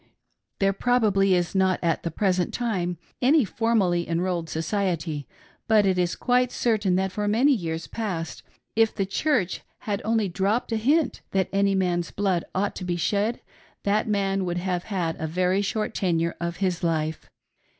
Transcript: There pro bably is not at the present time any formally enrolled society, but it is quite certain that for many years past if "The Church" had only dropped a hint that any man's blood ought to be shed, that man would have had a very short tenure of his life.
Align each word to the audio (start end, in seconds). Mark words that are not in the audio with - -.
There 0.57 0.73
pro 0.73 0.99
bably 0.99 1.33
is 1.33 1.53
not 1.53 1.79
at 1.83 2.01
the 2.01 2.09
present 2.09 2.51
time 2.55 2.97
any 3.21 3.45
formally 3.45 4.09
enrolled 4.09 4.49
society, 4.49 5.27
but 5.67 5.85
it 5.85 5.99
is 5.99 6.15
quite 6.15 6.51
certain 6.51 6.95
that 6.95 7.11
for 7.11 7.27
many 7.27 7.51
years 7.53 7.85
past 7.85 8.41
if 8.75 8.95
"The 8.95 9.05
Church" 9.05 9.61
had 9.81 10.01
only 10.03 10.27
dropped 10.27 10.71
a 10.71 10.77
hint 10.77 11.21
that 11.33 11.49
any 11.53 11.75
man's 11.75 12.09
blood 12.09 12.43
ought 12.55 12.75
to 12.77 12.83
be 12.83 12.95
shed, 12.95 13.41
that 13.83 14.07
man 14.07 14.43
would 14.43 14.57
have 14.57 14.85
had 14.85 15.17
a 15.19 15.27
very 15.27 15.61
short 15.61 15.93
tenure 15.93 16.35
of 16.41 16.57
his 16.57 16.81
life. 16.81 17.29